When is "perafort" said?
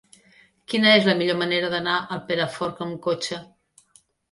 2.33-2.83